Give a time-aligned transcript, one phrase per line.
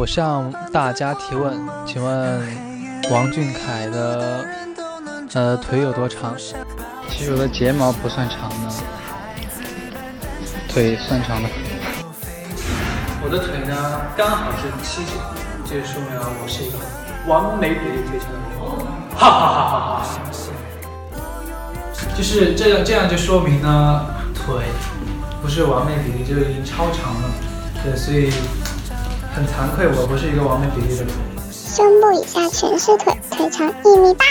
[0.00, 2.40] 我向大家提问，请问
[3.10, 4.46] 王俊凯的
[5.34, 6.34] 呃腿有多长？
[7.10, 8.72] 其实我的睫毛不算长的，
[10.70, 11.48] 腿算长的。
[13.22, 15.18] 我的腿呢刚好是七十，
[15.68, 16.78] 这就说明了我是一个
[17.30, 18.56] 完美比例腿长的人。
[19.14, 20.04] 哈哈哈哈哈！
[22.16, 24.64] 就是这样，这样就说明呢腿
[25.42, 27.28] 不是完美比例，就已经超长了。
[27.84, 28.32] 对，所以
[29.34, 31.14] 很惭愧，我不是一个完美比例的人。
[31.50, 34.24] 胸部以下全是腿，腿长一米八。